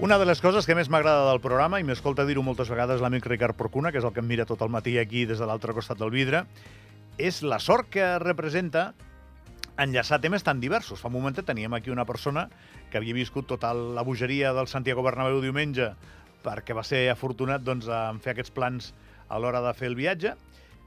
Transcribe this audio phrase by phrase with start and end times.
[0.00, 3.26] Una de les coses que més m'agrada del programa, i m'escolta dir-ho moltes vegades l'amic
[3.28, 5.74] Ricard Porcuna, que és el que em mira tot el matí aquí des de l'altre
[5.76, 6.46] costat del vidre,
[7.20, 8.94] és la sort que representa
[9.76, 11.02] enllaçar temes tan diversos.
[11.04, 12.46] Fa un moment teníem aquí una persona
[12.88, 15.90] que havia viscut tota la bogeria del Santiago Bernabéu diumenge
[16.40, 18.94] perquè va ser afortunat doncs, en fer aquests plans
[19.28, 20.32] a l'hora de fer el viatge.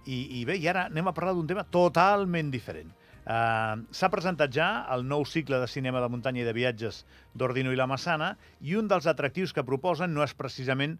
[0.09, 2.89] I, I bé, i ara anem a parlar d'un tema totalment diferent.
[3.23, 7.05] Uh, S'ha presentat ja el nou cicle de cinema de muntanya i de viatges
[7.39, 10.97] d'Ordino i la Massana i un dels atractius que proposen no és precisament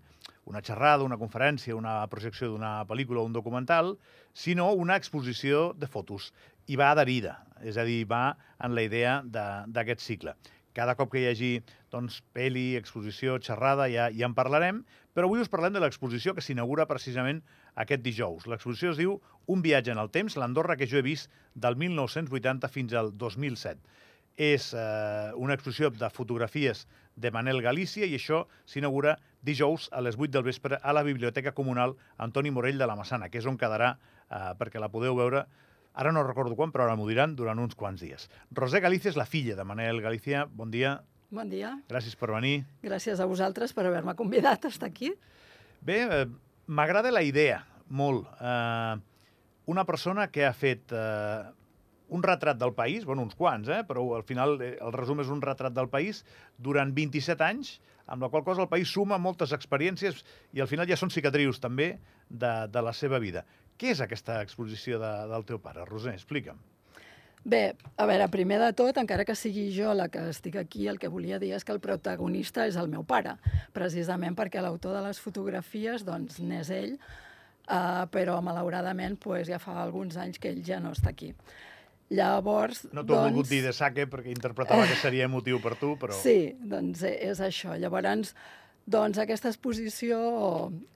[0.48, 3.98] una xerrada, una conferència, una projecció d'una pel·lícula o un documental,
[4.34, 6.31] sinó una exposició de fotos.
[6.67, 10.36] I va adherida, és a dir, va en la idea d'aquest cicle.
[10.73, 11.52] Cada cop que hi hagi
[11.94, 14.81] doncs, pel·li, exposició, xerrada, ja, ja en parlarem,
[15.14, 17.44] però avui us parlem de l'exposició que s'inaugura precisament
[17.84, 18.48] aquest dijous.
[18.50, 22.70] L'exposició es diu Un viatge en el temps, l'Andorra que jo he vist del 1980
[22.72, 23.81] fins al 2007.
[24.40, 30.16] És eh, una exposició de fotografies de Manel Galícia i això s'inaugura dijous a les
[30.16, 33.59] 8 del vespre a la Biblioteca Comunal Antoni Morell de la Massana, que és on
[33.59, 35.44] quedarà eh, perquè la podeu veure
[35.94, 38.30] Ara no recordo quan, però ara m'ho diran durant uns quants dies.
[38.58, 40.47] Roser Galícia és la filla de Manel Galícia.
[40.49, 40.97] Bon dia.
[41.33, 41.75] Bon dia.
[41.89, 42.63] Gràcies per venir.
[42.86, 45.14] Gràcies a vosaltres per haver-me convidat a estar aquí.
[45.81, 46.25] Bé, eh,
[46.67, 48.25] m'agrada la idea, molt.
[48.39, 48.95] Eh,
[49.66, 51.44] una persona que ha fet eh,
[52.14, 55.31] un retrat del país, bueno, uns quants, eh, però al final eh, el resum és
[55.33, 56.23] un retrat del país
[56.58, 60.21] durant 27 anys, amb la qual cosa el país suma moltes experiències
[60.53, 61.95] i al final ja són cicatrius també
[62.30, 63.45] de, de la seva vida.
[63.84, 65.84] Què és aquesta exposició de, del teu pare?
[65.84, 66.59] Roser, explica'm.
[67.44, 71.02] Bé, a veure, primer de tot, encara que sigui jo la que estic aquí, el
[71.02, 73.34] que volia dir és que el protagonista és el meu pare,
[73.76, 79.76] precisament perquè l'autor de les fotografies doncs, n'és ell, uh, però malauradament pues, ja fa
[79.84, 81.34] alguns anys que ell ja no està aquí.
[82.16, 83.28] Llavors, no t'ho doncs...
[83.34, 86.16] volgut dir de saque perquè interpretava que seria emotiu per tu, però...
[86.23, 87.76] Sí, doncs és això.
[87.76, 88.31] Llavors,
[88.88, 90.23] doncs aquesta exposició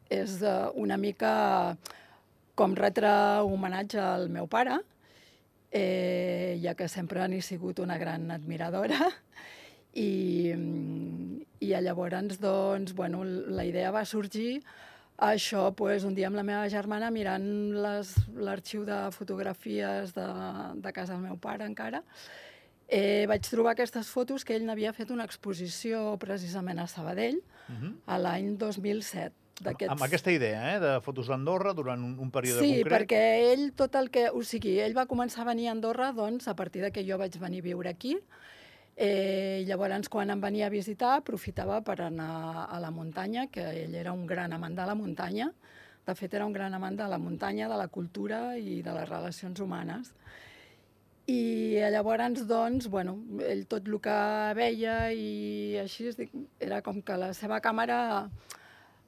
[0.07, 0.39] és
[0.79, 1.35] una mica
[2.57, 3.09] com retre
[3.45, 4.79] homenatge al meu pare,
[5.71, 9.11] eh, ja que sempre n'he sigut una gran admiradora,
[9.97, 10.53] i,
[11.61, 14.61] i llavors, doncs, bueno, la idea va sorgir
[15.17, 17.47] això, pues, un dia amb la meva germana mirant
[17.77, 20.27] l'arxiu de fotografies de,
[20.77, 22.03] de casa del meu pare encara,
[22.87, 27.73] eh, vaig trobar aquestes fotos que ell n'havia fet una exposició precisament a Sabadell uh
[27.73, 27.93] -huh.
[28.05, 32.75] a l'any 2007 amb aquesta idea, eh, de fotos d'Andorra durant un, un període sí,
[32.75, 32.83] concret.
[32.83, 33.21] Sí, perquè
[33.53, 34.27] ell tot el que...
[34.29, 37.17] O sigui, ell va començar a venir a Andorra doncs, a partir de que jo
[37.17, 38.17] vaig venir a viure aquí.
[38.97, 43.95] Eh, llavors, quan em venia a visitar, aprofitava per anar a la muntanya, que ell
[43.95, 45.51] era un gran amant de la muntanya.
[46.07, 49.09] De fet, era un gran amant de la muntanya, de la cultura i de les
[49.09, 50.13] relacions humanes.
[51.27, 54.19] I llavors, doncs, bueno, ell tot el que
[54.55, 56.13] veia i així,
[56.63, 58.29] era com que la seva càmera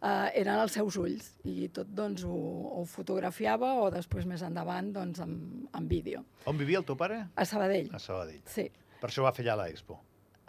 [0.01, 2.41] eh, eren els seus ulls i tot doncs, ho,
[2.79, 5.33] ho fotografiava o després més endavant doncs, en,
[5.75, 6.25] en vídeo.
[6.49, 7.25] On vivia el teu pare?
[7.35, 7.91] A Sabadell.
[7.93, 8.43] A Sabadell.
[8.49, 8.69] Sí.
[8.99, 9.99] Per això va fer allà l'Expo.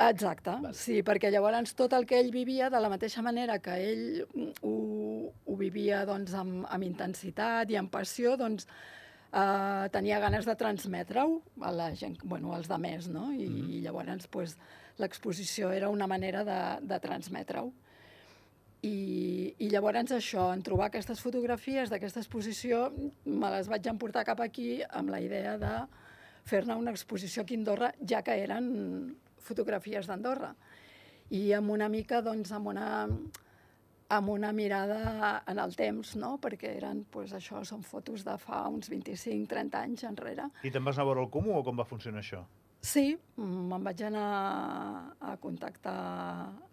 [0.01, 0.73] Exacte, vale.
[0.73, 4.23] sí, perquè llavors tot el que ell vivia, de la mateixa manera que ell
[4.65, 4.73] ho,
[5.45, 11.37] ho vivia doncs, amb, amb intensitat i amb passió, doncs eh, tenia ganes de transmetre-ho
[11.69, 13.29] a la gent, bueno, als de més, no?
[13.31, 13.71] I, mm -hmm.
[13.77, 14.57] i llavors pues,
[14.97, 17.73] l'exposició era una manera de, de transmetre-ho.
[18.87, 22.87] I, I llavors això, en trobar aquestes fotografies d'aquesta exposició,
[23.27, 25.75] me les vaig emportar cap aquí amb la idea de
[26.49, 28.71] fer-ne una exposició aquí a Andorra, ja que eren
[29.45, 30.55] fotografies d'Andorra.
[31.31, 32.89] I amb una mica, doncs, amb una,
[34.11, 36.37] amb una mirada en el temps, no?
[36.43, 40.49] perquè eren, pues, això, són fotos de fa uns 25-30 anys enrere.
[40.65, 42.43] I te'n vas anar a veure el comú o com va funcionar això?
[42.81, 44.29] Sí, me'n vaig anar
[45.21, 45.97] a contactar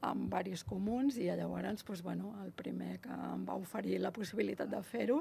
[0.07, 4.72] amb varis comuns i llavors doncs, bueno, el primer que em va oferir la possibilitat
[4.72, 5.19] de fer-ho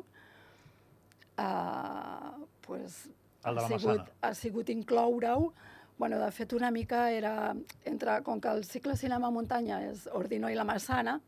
[1.39, 3.09] eh, pues,
[3.45, 5.53] el ha, sigut, ha sigut incloure-ho.
[5.99, 7.55] Bueno, de fet, una mica era,
[7.85, 11.21] entre, com que el cicle cinema muntanya és Ordino i la Massana,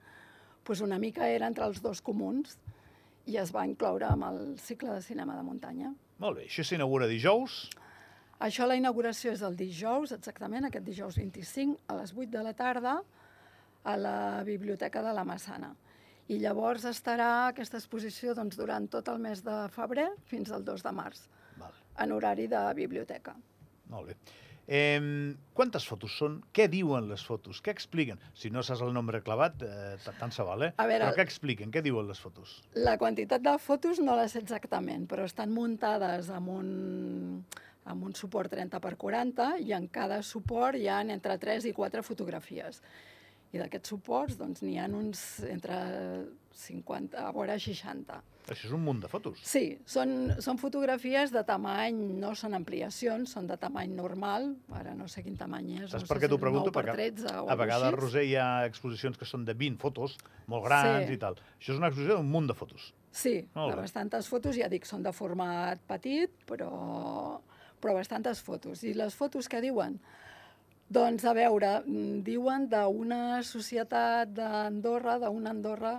[0.63, 2.59] pues una mica era entre els dos comuns
[3.27, 5.93] i es va incloure amb el cicle de cinema de muntanya.
[6.21, 7.69] Molt bé, això s'inaugura dijous.
[8.39, 12.55] Això, la inauguració és el dijous, exactament, aquest dijous 25, a les 8 de la
[12.55, 12.95] tarda,
[13.83, 15.73] a la Biblioteca de la Massana.
[16.29, 20.85] I llavors estarà aquesta exposició doncs, durant tot el mes de febrer fins al 2
[20.85, 21.25] de març,
[21.59, 21.73] Val.
[22.05, 23.35] en horari de biblioteca.
[23.89, 24.17] Molt bé.
[24.69, 26.43] Eh, quantes fotos són?
[26.53, 27.63] Què diuen les fotos?
[27.65, 28.21] Què expliquen?
[28.37, 30.73] Si no saps el nombre clavat, eh, tant se val, eh?
[30.77, 31.73] A veure, però què expliquen?
[31.73, 32.59] Què diuen les fotos?
[32.75, 36.69] La quantitat de fotos no les sé exactament, però estan muntades amb un
[37.89, 41.73] amb un suport 30 per 40 i en cada suport hi ha entre 3 i
[41.77, 42.83] 4 fotografies.
[43.53, 45.77] I d'aquests suports doncs, n'hi ha uns entre
[46.53, 48.19] 50 a vora 60.
[48.49, 49.41] Això és un munt de fotos.
[49.45, 55.05] Sí, són, són fotografies de tamany, no són ampliacions, són de tamany normal, ara no
[55.09, 55.91] sé quin tamany és.
[55.93, 56.73] Saps no per què si t'ho pregunto?
[56.73, 58.01] 9 per Perquè 13 o a vegades, així.
[58.01, 60.17] Roser, hi ha exposicions que són de 20 fotos,
[60.49, 61.13] molt grans Sí.
[61.17, 61.37] i tal.
[61.59, 62.93] Això és una exposició d'un munt de fotos.
[63.13, 63.83] Sí, Molt de bé.
[63.83, 66.73] bastantes fotos, ja dic, són de format petit, però,
[67.81, 68.83] però bastantes fotos.
[68.85, 69.99] I les fotos que diuen?
[70.89, 75.99] Doncs, a veure, mm, diuen d'una societat d'Andorra, d'una Andorra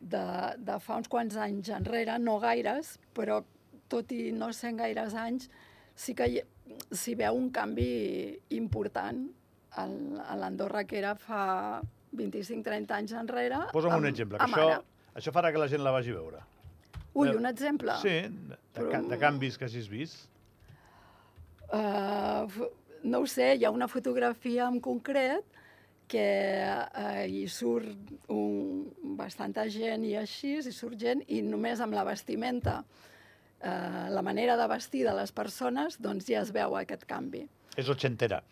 [0.00, 0.22] de,
[0.58, 3.42] de fa uns quants anys enrere, no gaires, però
[3.88, 5.50] tot i no sent gaires anys,
[5.94, 6.44] sí que hi-
[6.90, 9.26] s'hi veu un canvi important
[9.76, 11.82] a l'Andorra que era fa
[12.16, 13.58] 25-30 anys enrere.
[13.72, 14.82] Posa'm un amb- exemple, que això, ara.
[15.14, 16.40] això farà que la gent la vagi a veure.
[17.16, 17.92] Ui, Eh, un exemple?
[18.00, 20.28] Sí, de, de, de canvis que hagis vist.
[21.72, 22.68] Uh,
[23.06, 25.44] no ho sé, hi ha una fotografia en concret
[26.06, 26.26] que
[26.62, 28.84] uh, hi surt un,
[29.18, 34.58] bastanta gent i així, hi surt gent, i només amb la vestimenta, uh, la manera
[34.60, 37.46] de vestir de les persones, doncs ja es veu aquest canvi.
[37.76, 38.42] És ochentera,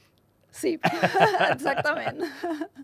[0.54, 0.76] Sí,
[1.50, 2.20] exactament.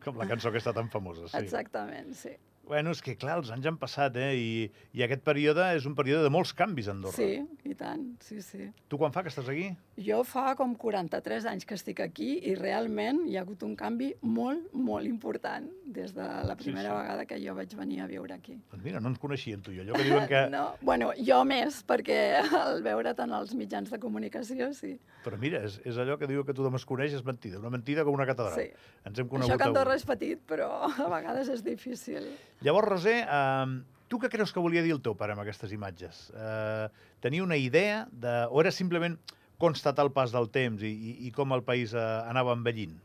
[0.03, 1.29] com la cançó que està tan famosa.
[1.31, 1.38] Sí.
[1.38, 2.33] Exactament, sí.
[2.71, 4.31] Bueno, és que clar, els anys han passat, eh?
[4.38, 4.50] I,
[4.94, 7.17] i aquest període és un període de molts canvis a Andorra.
[7.19, 7.38] Sí,
[7.70, 8.69] i tant, sí, sí.
[8.90, 9.69] Tu quan fa que estàs aquí?
[10.00, 14.11] Jo fa com 43 anys que estic aquí i realment hi ha hagut un canvi
[14.22, 16.96] molt, molt important des de la primera sí.
[16.96, 18.56] vegada que jo vaig venir a viure aquí.
[18.72, 19.84] Doncs mira, no ens coneixien tu i jo.
[19.84, 20.43] Allò que diuen que...
[20.55, 24.96] No, bueno, jo més, perquè al veure tant als mitjans de comunicació, sí.
[25.25, 27.61] Però mira, és, és allò que diu que tothom es coneix, és mentida.
[27.62, 28.58] Una mentida com una catedral.
[28.58, 28.90] Sí.
[29.06, 32.26] Ens hem conegut Això que Andorra és petit, però a vegades és difícil.
[32.66, 36.27] Llavors, Roser, eh, tu què creus que volia dir el teu pare amb aquestes imatges?
[36.35, 36.89] Eh,
[37.23, 38.35] tenia una idea de...
[38.51, 39.17] o era simplement
[39.61, 42.97] constatar el pas del temps i, i, i com el país eh, anava envellint?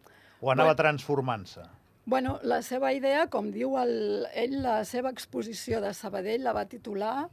[0.42, 0.82] O anava Bueno.
[0.82, 1.66] transformant-se?
[2.06, 6.68] Bueno, la seva idea, com diu el, ell, la seva exposició de Sabadell la va
[6.70, 7.30] titular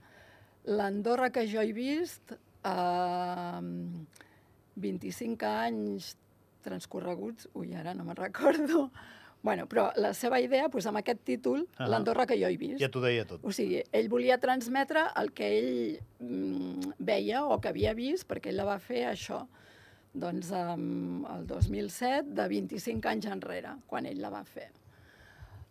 [0.65, 3.59] L'Andorra que jo he vist a
[4.79, 6.13] 25 anys
[6.63, 7.49] transcorreguts...
[7.59, 8.87] Ui, ara no me'n recordo.
[9.43, 11.89] Bueno, però la seva idea, doncs, amb aquest títol, Ahà.
[11.91, 12.79] l'Andorra que jo he vist.
[12.81, 13.41] Ja t'ho deia tot.
[13.43, 18.53] O sigui, ell volia transmetre el que ell mm, veia o que havia vist, perquè
[18.53, 19.41] ell la va fer això,
[20.15, 24.69] doncs um, el 2007, de 25 anys enrere, quan ell la va fer.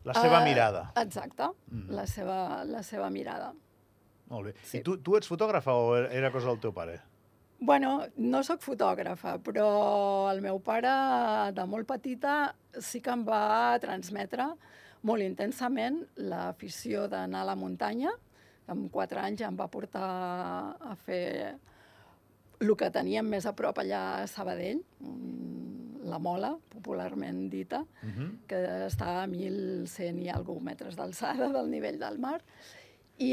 [0.04, 0.92] La seva Eh, mirada.
[0.98, 1.92] Exacte, Mhm.
[1.96, 3.54] la, seva, la seva mirada.
[4.28, 4.54] Molt bé.
[4.64, 4.78] sí.
[4.80, 7.00] I tu, tu ets fotògrafa o era cosa del teu pare?
[7.62, 9.66] Bueno, no sóc fotògrafa, però
[10.32, 10.90] el meu pare,
[11.54, 14.48] de molt petita, sí que em va transmetre
[15.06, 18.16] molt intensament l'afició d'anar a la muntanya.
[18.66, 20.08] Amb quatre anys em va portar
[20.74, 21.54] a fer
[22.62, 28.10] el que teníem més a prop allà a Sabadell, mm, la Mola, popularment dita, Uh
[28.10, 28.30] -huh.
[28.48, 28.58] que
[28.90, 32.42] està a 1.100 i alguna metres d'alçada del nivell del mar.
[32.42, 32.81] I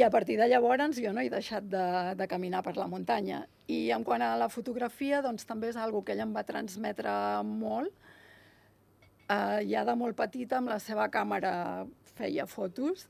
[0.02, 3.46] a partir de llavors jo no he deixat de, de caminar per la muntanya.
[3.68, 7.12] I en quant a la fotografia, doncs també és algo que ell em va transmetre
[7.44, 7.92] molt.
[9.28, 11.86] Uh, ja de molt petita, amb la seva càmera
[12.16, 13.06] feia fotos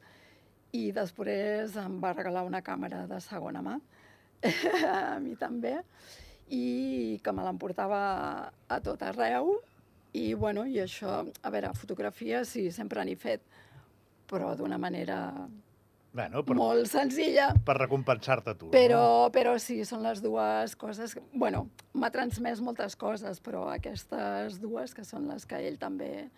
[0.74, 3.76] i després em va regalar una càmera de segona mà,
[4.92, 5.78] a mi també,
[6.50, 8.00] i que me l'emportava
[8.68, 9.56] a tot arreu.
[10.16, 13.42] I, bueno, i això, a veure, fotografia sí, sempre n'he fet,
[14.28, 15.18] però d'una manera
[16.18, 17.52] Bueno, per, molt senzilla.
[17.64, 18.70] per recompensar-te tu.
[18.74, 21.14] Però, però sí, són les dues coses...
[21.14, 26.28] que- bueno, m'ha transmès moltes coses, però aquestes dues, que són les que ell també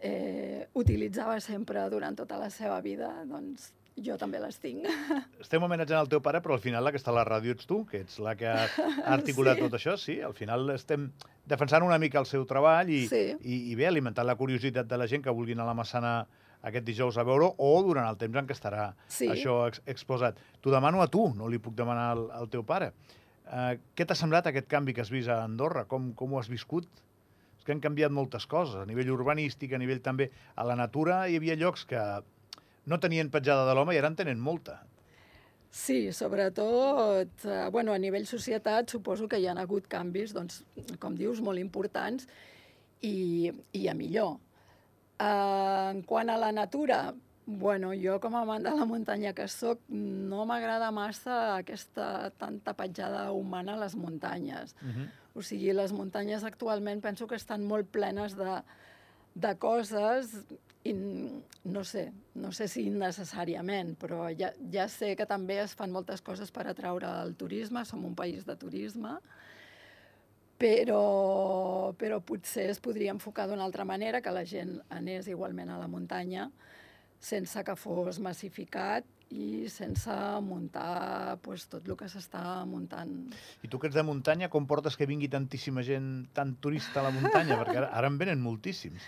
[0.00, 4.86] eh, utilitzava sempre durant tota la seva vida, doncs jo també les tinc.
[4.86, 5.18] No?
[5.44, 7.66] Estem homenatjant el teu pare, però al final la que està a la ràdio ets
[7.68, 8.64] tu, que ets la que ha
[9.18, 9.66] articulat Sí.
[9.66, 9.96] tot això.
[10.00, 11.10] Sí, al final estem
[11.46, 13.24] defensant una mica el seu treball i, Sí.
[13.42, 16.14] i, i bé, alimentant la curiositat de la gent que vulgui anar a la Massana
[16.62, 19.28] aquest dijous a veure o durant el temps en què estarà Sí.
[19.28, 20.38] això ex exposat.
[20.60, 22.92] T'ho demano a tu, no li puc demanar al, al teu pare.
[23.46, 25.84] Uh, què t'ha semblat aquest canvi que has vist a Andorra?
[25.90, 26.86] Com, com ho has viscut?
[27.58, 30.30] És que han canviat moltes coses, a nivell urbanístic, a nivell també...
[30.56, 32.00] A la natura hi havia llocs que
[32.86, 34.80] no tenien petjada de l'home i ara en tenen molta.
[35.72, 40.64] Sí, sobretot, eh, bueno, a nivell societat suposo que hi ha hagut canvis, doncs,
[41.00, 42.26] com dius, molt importants
[43.00, 44.36] i, i a millor.
[45.22, 47.12] En quant a la natura,
[47.46, 52.74] bueno, jo com a amant de la muntanya que sóc, no m'agrada massa aquesta tanta
[52.78, 54.74] petjada humana a les muntanyes.
[54.82, 55.08] Uh -huh.
[55.34, 58.62] O sigui, les muntanyes actualment penso que estan molt plenes de,
[59.34, 60.44] de coses
[60.84, 60.92] i
[61.64, 66.20] no sé, no sé si innecessàriament, però ja, ja sé que també es fan moltes
[66.20, 69.18] coses per atraure el turisme, som un país de turisme,
[70.62, 75.80] però, però potser es podria enfocar d'una altra manera, que la gent anés igualment a
[75.80, 76.48] la muntanya,
[77.22, 80.14] sense que fos massificat i sense
[80.44, 83.12] muntar pues, tot el que s'està muntant.
[83.64, 87.08] I tu que ets de muntanya, com portes que vingui tantíssima gent, tan turista a
[87.08, 87.58] la muntanya?
[87.62, 89.06] Perquè ara, ara en venen moltíssims.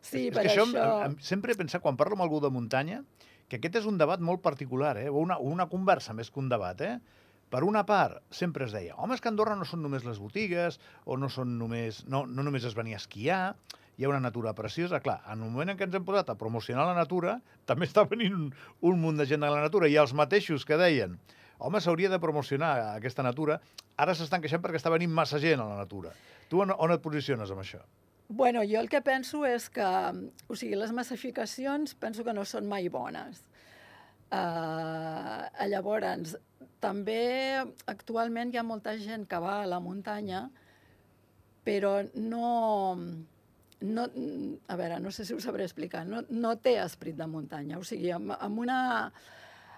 [0.00, 0.66] Sí, és, per és que això...
[0.70, 0.86] això...
[1.04, 3.02] Em, em, sempre he pensat, quan parlo amb algú de muntanya,
[3.50, 5.10] que aquest és un debat molt particular, eh?
[5.12, 6.80] o una, una conversa més que un debat.
[6.82, 6.96] Eh?
[7.50, 10.80] Per una part, sempre es deia, home, és que Andorra no són només les botigues,
[11.06, 13.42] o no són només, no, no només es venia a esquiar,
[13.96, 15.00] hi ha una natura preciosa.
[15.00, 17.38] Clar, en el moment en què ens hem posat a promocionar la natura,
[17.70, 18.48] també està venint un,
[18.90, 21.16] un munt de gent de la natura, i els mateixos que deien,
[21.58, 23.60] home, s'hauria de promocionar aquesta natura,
[23.96, 26.12] ara s'estan queixant perquè està venint massa gent a la natura.
[26.50, 27.80] Tu on, on et posiciones amb això?
[28.28, 29.86] Bueno, jo el que penso és que,
[30.50, 33.44] o sigui, les massificacions penso que no són mai bones.
[34.26, 36.34] Uh, llavors,
[36.82, 40.46] també actualment hi ha molta gent que va a la muntanya,
[41.66, 42.96] però no,
[43.80, 44.04] no,
[44.66, 47.80] a veure, no sé si ho sabré explicar, no, no té esperit de muntanya.
[47.80, 48.78] O sigui, amb, amb una...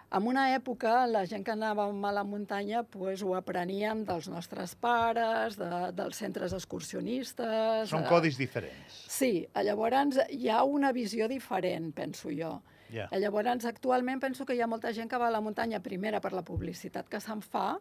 [0.09, 4.73] En una època, la gent que anàvem a la muntanya pues, ho apreníem dels nostres
[4.81, 7.91] pares, de, dels centres excursionistes...
[7.91, 8.09] Són de...
[8.09, 9.03] codis diferents.
[9.13, 12.55] Sí, llavors hi ha una visió diferent, penso jo.
[12.93, 13.13] Yeah.
[13.21, 16.33] Llavors, actualment penso que hi ha molta gent que va a la muntanya, primera, per
[16.33, 17.79] la publicitat que se'n fa,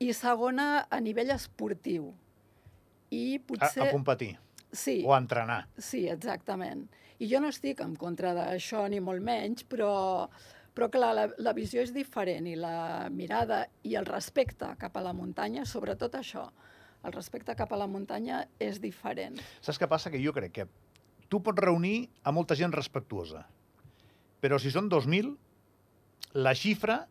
[0.00, 2.10] i segona, a nivell esportiu.
[3.10, 3.84] I potser...
[3.84, 4.32] A, a competir.
[4.72, 5.00] Sí.
[5.04, 5.64] O a entrenar.
[5.78, 6.86] Sí, exactament.
[7.20, 9.92] I jo no estic en contra d'això, ni molt menys, però,
[10.74, 15.04] però clar, la, la visió és diferent i la mirada i el respecte cap a
[15.04, 16.46] la muntanya, sobretot això,
[17.04, 19.36] el respecte cap a la muntanya és diferent.
[19.60, 20.12] Saps què passa?
[20.12, 20.68] Que jo crec que
[21.28, 23.44] tu pots reunir a molta gent respectuosa,
[24.40, 25.36] però si són 2.000,
[26.34, 27.06] la xifra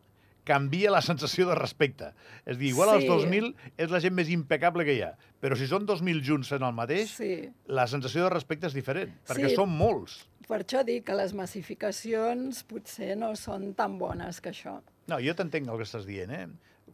[0.50, 2.14] canvia la sensació de respecte.
[2.46, 2.96] És dir, igual Sí.
[2.96, 6.50] els 2.000 és la gent més impecable que hi ha, però si són 2.000 junts
[6.50, 7.50] fent el mateix, Sí.
[7.68, 9.56] la sensació de respecte és diferent, perquè Sí.
[9.56, 10.28] són molts.
[10.48, 14.82] Per això dic que les massificacions potser no són tan bones que això.
[15.08, 16.48] No, jo t'entenc el que estàs dient, eh?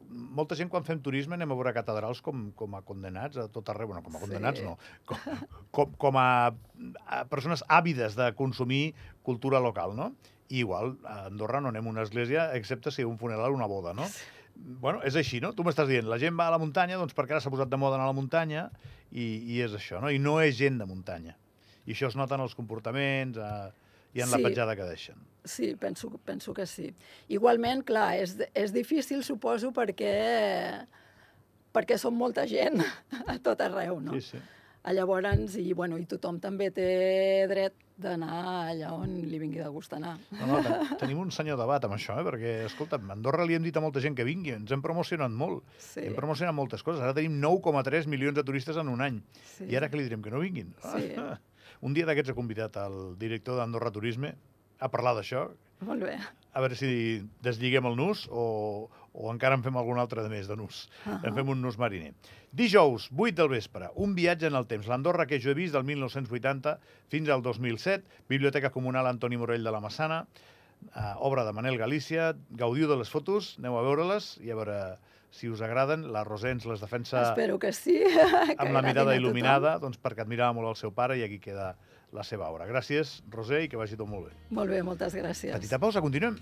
[0.10, 3.70] Molta gent quan fem turisme anem a veure catedrals com, com a condenats a tot
[3.72, 3.88] arreu.
[3.88, 4.26] Bueno, com a Sí.
[4.26, 4.78] condenats no.
[5.06, 5.18] Com,
[5.72, 6.54] com, com a,
[7.08, 8.94] a persones àvides de consumir
[9.24, 10.12] cultura local, no?
[10.50, 13.66] I igual, a Andorra no anem a una església, excepte si un funeral o una
[13.66, 14.06] boda, no?
[14.56, 15.52] Bueno, és així, no?
[15.58, 17.76] Tu m'estàs dient, la gent va a la muntanya doncs perquè ara s'ha posat de
[17.82, 18.70] moda anar a la muntanya
[19.12, 20.12] i, i és això, no?
[20.14, 21.34] I no és gent de muntanya.
[21.86, 23.72] I això es nota en els comportaments eh,
[24.16, 24.44] i en la Sí.
[24.48, 25.16] petjada que deixen.
[25.44, 26.90] Sí, penso, penso que sí.
[27.30, 30.88] Igualment, clar, és, és difícil, suposo, perquè,
[31.76, 32.80] perquè som molta gent
[33.28, 34.16] a tot arreu, no?
[34.18, 34.40] Sí, sí.
[34.86, 39.70] A Llavors, i, bueno, i tothom també té dret d'anar allà on li vingui de
[39.74, 40.12] gust anar.
[40.36, 42.26] No, no, ten- tenim un senyor debat amb això, eh?
[42.28, 45.32] perquè, escolta'm, a Andorra li hem dit a molta gent que vingui, ens hem promocionat
[45.34, 46.02] molt, Sí.
[46.06, 49.24] hem promocionat moltes coses, ara tenim 9,3 milions de turistes en un any,
[49.58, 49.66] Sí.
[49.72, 50.76] i ara que li direm que no vinguin?
[50.94, 51.16] Sí.
[51.82, 54.36] Un dia d'aquests he convidat el director d'Andorra Turisme
[54.80, 55.48] a parlar d'això,
[55.86, 56.16] Molt bé.
[56.54, 56.88] a veure si
[57.44, 60.88] deslligem el nus o, o encara en fem algun altre de més de nus.
[61.06, 61.12] Uh.
[61.12, 61.28] -huh.
[61.28, 62.14] En fem un nus mariner.
[62.52, 64.88] Dijous, 8 del vespre, un viatge en el temps.
[64.88, 66.80] L'Andorra que jo he vist del 1980
[67.10, 70.28] fins al 2007, Biblioteca Comunal Antoni Morell de la Massana,
[70.96, 74.98] eh, obra de Manel Galícia, gaudiu de les fotos, aneu a veure-les i a veure
[75.36, 76.08] si us agraden.
[76.16, 77.98] La Roser ens les defensa Espero que sí.
[78.08, 81.74] que amb la mirada il·luminada, doncs perquè admirava molt el seu pare i aquí queda
[82.16, 82.68] la seva obra.
[82.70, 84.38] Gràcies, Roser, i que vagi tot molt bé.
[84.56, 85.52] Molt bé, moltes gràcies.
[85.58, 86.40] Petita pausa, continuem.